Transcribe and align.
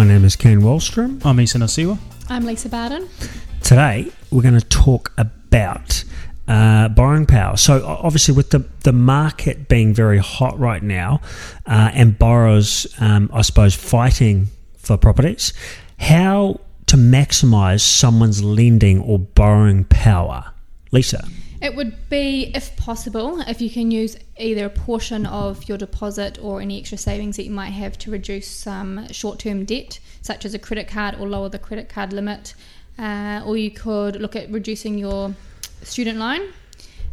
My 0.00 0.06
name 0.06 0.24
is 0.24 0.34
Ken 0.34 0.62
Wallstrom. 0.62 1.22
I'm 1.26 1.38
Isa 1.40 1.58
Nasiwa. 1.58 1.98
I'm 2.30 2.46
Lisa 2.46 2.70
Barden. 2.70 3.06
Today, 3.62 4.10
we're 4.30 4.40
going 4.40 4.58
to 4.58 4.66
talk 4.66 5.12
about 5.18 6.04
uh, 6.48 6.88
borrowing 6.88 7.26
power. 7.26 7.58
So, 7.58 7.84
obviously, 7.84 8.34
with 8.34 8.48
the, 8.48 8.60
the 8.82 8.94
market 8.94 9.68
being 9.68 9.92
very 9.92 10.16
hot 10.16 10.58
right 10.58 10.82
now 10.82 11.20
uh, 11.66 11.90
and 11.92 12.18
borrowers, 12.18 12.86
um, 12.98 13.28
I 13.30 13.42
suppose, 13.42 13.74
fighting 13.74 14.46
for 14.78 14.96
properties, 14.96 15.52
how 15.98 16.60
to 16.86 16.96
maximize 16.96 17.82
someone's 17.82 18.42
lending 18.42 19.02
or 19.02 19.18
borrowing 19.18 19.84
power? 19.84 20.50
Lisa. 20.92 21.28
It 21.60 21.76
would 21.76 22.08
be, 22.08 22.52
if 22.54 22.74
possible, 22.76 23.40
if 23.42 23.60
you 23.60 23.68
can 23.68 23.90
use 23.90 24.16
either 24.38 24.66
a 24.66 24.70
portion 24.70 25.26
of 25.26 25.68
your 25.68 25.76
deposit 25.76 26.38
or 26.40 26.60
any 26.60 26.78
extra 26.78 26.96
savings 26.96 27.36
that 27.36 27.44
you 27.44 27.50
might 27.50 27.70
have 27.70 27.98
to 27.98 28.10
reduce 28.10 28.48
some 28.48 29.06
short 29.08 29.38
term 29.40 29.66
debt, 29.66 30.00
such 30.22 30.46
as 30.46 30.54
a 30.54 30.58
credit 30.58 30.88
card 30.88 31.16
or 31.20 31.28
lower 31.28 31.50
the 31.50 31.58
credit 31.58 31.88
card 31.88 32.12
limit. 32.12 32.54
Uh, 32.98 33.42
or 33.44 33.56
you 33.56 33.70
could 33.70 34.20
look 34.20 34.36
at 34.36 34.50
reducing 34.50 34.96
your 34.96 35.34
student 35.82 36.18
loan. 36.18 36.52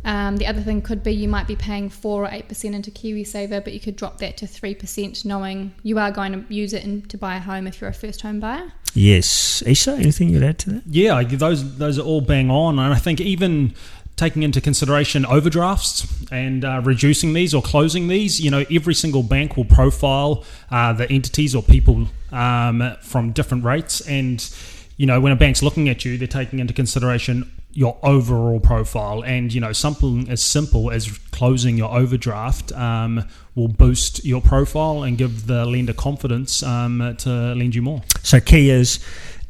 Um, 0.06 0.38
the 0.38 0.48
other 0.48 0.62
thing 0.62 0.82
could 0.82 1.04
be 1.04 1.12
you 1.12 1.28
might 1.28 1.48
be 1.48 1.56
paying 1.56 1.90
4 1.90 2.24
or 2.24 2.28
8% 2.30 2.74
into 2.74 2.92
KiwiSaver, 2.92 3.62
but 3.64 3.74
you 3.74 3.80
could 3.80 3.98
drop 3.98 4.20
that 4.20 4.38
to 4.38 4.46
3%, 4.46 5.26
knowing 5.26 5.74
you 5.84 6.00
are 6.00 6.12
going 6.12 6.32
to 6.32 6.54
use 6.54 6.72
it 6.72 6.86
in, 6.86 7.02
to 7.04 7.18
buy 7.18 7.36
a 7.36 7.40
home 7.40 7.68
if 7.68 7.82
you're 7.82 7.90
a 7.90 7.94
first 7.94 8.22
home 8.22 8.40
buyer. 8.40 8.72
Yes. 8.94 9.62
Isa, 9.66 9.94
anything 9.94 10.30
you'd 10.30 10.44
add 10.44 10.60
to 10.60 10.70
that? 10.72 10.84
Yeah, 10.88 11.22
those 11.24 11.78
those 11.78 12.00
are 12.00 12.04
all 12.04 12.22
bang 12.22 12.50
on, 12.50 12.80
and 12.80 12.94
I 12.94 12.98
think 12.98 13.20
even 13.20 13.76
taking 14.18 14.44
into 14.44 14.60
consideration 14.60 15.26
overdrafts 15.26 16.06
and 16.32 16.66
uh, 16.66 16.82
reducing 16.84 17.34
these 17.34 17.54
or 17.54 17.62
closing 17.62 18.08
these, 18.08 18.42
you 18.42 18.52
know, 18.52 18.66
every 18.70 18.94
single 18.94 19.24
bank 19.24 19.56
will 19.56 19.66
profile 19.66 20.44
uh, 20.72 20.92
the 20.92 21.10
entities 21.10 21.56
or 21.56 21.64
people 21.64 22.08
um, 22.32 22.96
from 23.02 23.32
different 23.32 23.64
rates, 23.64 24.02
and 24.02 24.54
you 24.98 25.06
know, 25.06 25.22
when 25.22 25.32
a 25.32 25.36
bank's 25.36 25.62
looking 25.62 25.88
at 25.88 26.04
you, 26.04 26.18
they're 26.18 26.28
taking 26.28 26.60
into 26.60 26.74
consideration 26.74 27.50
your 27.72 27.96
overall 28.02 28.60
profile, 28.60 29.24
and 29.24 29.54
you 29.54 29.62
know, 29.62 29.72
something 29.72 30.28
as 30.30 30.42
simple 30.42 30.90
as 30.90 31.08
closing 31.32 31.78
your 31.78 31.94
overdraft 31.96 32.72
um, 32.72 33.24
will 33.54 33.68
boost 33.68 34.26
your 34.26 34.42
profile 34.42 35.04
and 35.04 35.20
give 35.20 35.46
the 35.46 35.64
lender 35.64 35.94
confidence 35.94 36.64
um, 36.64 37.16
to 37.20 37.30
lend 37.54 37.76
you 37.76 37.84
more. 37.84 38.02
So 38.24 38.40
key 38.40 38.72
is 38.72 39.00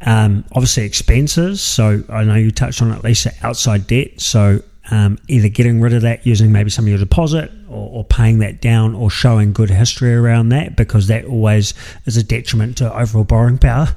um, 0.02 0.46
obviously 0.52 0.84
expenses. 0.84 1.62
So 1.62 2.04
I 2.10 2.24
know 2.24 2.36
you 2.36 2.52
touched 2.52 2.82
on 2.82 2.92
it, 2.92 3.04
Lisa, 3.04 3.32
outside 3.42 3.88
debt. 3.88 4.20
So 4.22 4.62
um, 4.90 5.18
either 5.28 5.50
getting 5.50 5.82
rid 5.82 5.94
of 5.94 6.04
that 6.04 6.26
using 6.26 6.52
maybe 6.52 6.70
some 6.70 6.86
of 6.86 6.90
your 6.90 6.98
deposit 6.98 7.52
or, 7.70 7.90
or 8.00 8.04
paying 8.06 8.40
that 8.40 8.62
down 8.62 8.96
or 8.96 9.10
showing 9.10 9.52
good 9.52 9.70
history 9.70 10.14
around 10.14 10.50
that 10.50 10.76
because 10.76 11.08
that 11.08 11.26
always 11.26 11.74
is 12.06 12.16
a 12.18 12.24
detriment 12.24 12.78
to 12.78 12.98
overall 12.98 13.26
borrowing 13.26 13.58
power. 13.58 13.88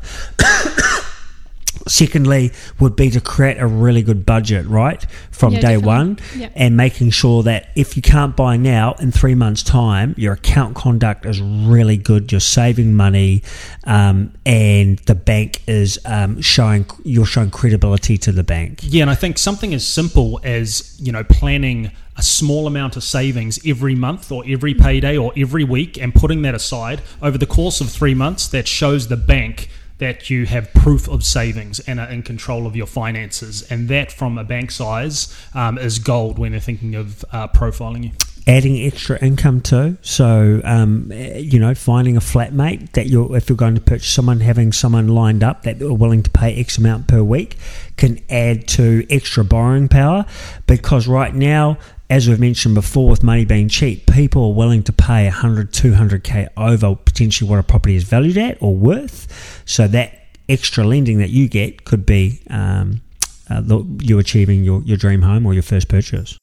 Secondly, 1.90 2.52
would 2.78 2.94
be 2.94 3.10
to 3.10 3.20
create 3.20 3.58
a 3.58 3.66
really 3.66 4.02
good 4.02 4.24
budget, 4.24 4.64
right, 4.66 5.04
from 5.32 5.54
Yeah, 5.54 5.60
day 5.60 5.66
definitely. 5.74 5.86
one, 5.86 6.18
Yep. 6.38 6.52
and 6.54 6.76
making 6.76 7.10
sure 7.10 7.42
that 7.42 7.70
if 7.74 7.96
you 7.96 8.02
can't 8.02 8.36
buy 8.36 8.56
now, 8.56 8.94
in 9.00 9.10
three 9.10 9.34
months' 9.34 9.64
time, 9.64 10.14
your 10.16 10.34
account 10.34 10.76
conduct 10.76 11.26
is 11.26 11.40
really 11.40 11.96
good. 11.96 12.30
You're 12.30 12.40
saving 12.40 12.94
money, 12.94 13.42
um, 13.84 14.30
and 14.46 15.00
the 15.06 15.16
bank 15.16 15.62
is 15.66 15.98
um, 16.04 16.40
showing 16.40 16.86
you're 17.04 17.26
showing 17.26 17.50
credibility 17.50 18.16
to 18.18 18.30
the 18.30 18.44
bank. 18.44 18.80
Yeah, 18.82 19.02
and 19.02 19.10
I 19.10 19.16
think 19.16 19.36
something 19.36 19.74
as 19.74 19.84
simple 19.86 20.40
as 20.44 20.96
you 21.00 21.10
know 21.10 21.24
planning 21.24 21.90
a 22.16 22.22
small 22.22 22.66
amount 22.68 22.96
of 22.96 23.02
savings 23.02 23.58
every 23.66 23.94
month 23.96 24.30
or 24.30 24.44
every 24.46 24.74
payday 24.74 25.16
or 25.16 25.32
every 25.36 25.64
week 25.64 25.96
and 26.00 26.14
putting 26.14 26.42
that 26.42 26.54
aside 26.54 27.00
over 27.20 27.36
the 27.38 27.46
course 27.46 27.80
of 27.80 27.88
three 27.90 28.14
months 28.14 28.46
that 28.48 28.68
shows 28.68 29.08
the 29.08 29.16
bank 29.16 29.68
that 30.00 30.28
you 30.28 30.46
have 30.46 30.72
proof 30.74 31.08
of 31.08 31.22
savings 31.22 31.78
and 31.80 32.00
are 32.00 32.08
in 32.08 32.22
control 32.22 32.66
of 32.66 32.74
your 32.74 32.86
finances. 32.86 33.62
And 33.70 33.88
that 33.88 34.10
from 34.10 34.38
a 34.38 34.44
bank 34.44 34.70
size 34.70 35.34
um, 35.54 35.78
is 35.78 35.98
gold 35.98 36.38
when 36.38 36.52
they're 36.52 36.60
thinking 36.60 36.94
of 36.94 37.24
uh, 37.32 37.48
profiling 37.48 38.04
you. 38.04 38.10
Adding 38.46 38.80
extra 38.80 39.22
income 39.22 39.60
too, 39.60 39.98
so 40.00 40.62
um, 40.64 41.12
you 41.12 41.60
know, 41.60 41.74
finding 41.74 42.16
a 42.16 42.20
flatmate 42.20 42.92
that 42.92 43.06
you're 43.06 43.36
if 43.36 43.50
you're 43.50 43.56
going 43.56 43.74
to 43.74 43.82
purchase 43.82 44.08
someone, 44.08 44.40
having 44.40 44.72
someone 44.72 45.08
lined 45.08 45.44
up 45.44 45.62
that 45.64 45.80
are 45.82 45.92
willing 45.92 46.22
to 46.22 46.30
pay 46.30 46.58
X 46.58 46.78
amount 46.78 47.06
per 47.06 47.22
week 47.22 47.58
can 47.98 48.18
add 48.30 48.66
to 48.68 49.06
extra 49.10 49.44
borrowing 49.44 49.88
power. 49.88 50.24
Because 50.66 51.06
right 51.06 51.34
now 51.34 51.76
as 52.10 52.28
we've 52.28 52.40
mentioned 52.40 52.74
before, 52.74 53.08
with 53.08 53.22
money 53.22 53.44
being 53.44 53.68
cheap, 53.68 54.06
people 54.06 54.46
are 54.46 54.52
willing 54.52 54.82
to 54.82 54.92
pay 54.92 55.24
100, 55.24 55.72
200k 55.72 56.48
over 56.56 56.96
potentially 56.96 57.48
what 57.48 57.60
a 57.60 57.62
property 57.62 57.94
is 57.94 58.02
valued 58.02 58.36
at 58.36 58.60
or 58.60 58.74
worth. 58.74 59.62
So 59.64 59.86
that 59.86 60.26
extra 60.48 60.84
lending 60.84 61.18
that 61.18 61.30
you 61.30 61.48
get 61.48 61.84
could 61.84 62.04
be 62.04 62.42
um, 62.50 63.00
uh, 63.48 63.62
you 64.00 64.18
achieving 64.18 64.64
your, 64.64 64.82
your 64.82 64.96
dream 64.96 65.22
home 65.22 65.46
or 65.46 65.54
your 65.54 65.62
first 65.62 65.88
purchase. 65.88 66.36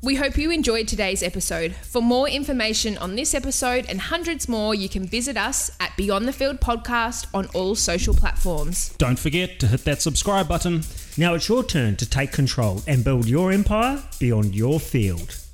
We 0.00 0.14
hope 0.14 0.38
you 0.38 0.52
enjoyed 0.52 0.86
today's 0.86 1.24
episode. 1.24 1.74
For 1.74 2.00
more 2.00 2.28
information 2.28 2.96
on 2.98 3.16
this 3.16 3.34
episode 3.34 3.86
and 3.88 4.00
hundreds 4.00 4.48
more, 4.48 4.72
you 4.72 4.88
can 4.88 5.04
visit 5.04 5.36
us 5.36 5.76
at 5.80 5.96
Beyond 5.96 6.28
the 6.28 6.32
Field 6.32 6.60
Podcast 6.60 7.26
on 7.34 7.46
all 7.46 7.74
social 7.74 8.14
platforms. 8.14 8.90
don't 8.98 9.18
forget 9.18 9.58
to 9.58 9.66
hit 9.66 9.84
that 9.84 10.00
subscribe 10.00 10.46
button 10.46 10.82
Now 11.18 11.32
it's 11.32 11.48
your 11.48 11.64
turn 11.64 11.96
to 11.96 12.08
take 12.08 12.30
control 12.30 12.82
and 12.86 13.02
build 13.02 13.26
your 13.26 13.50
empire 13.50 14.02
beyond 14.20 14.54
your 14.54 14.78
field. 14.78 15.45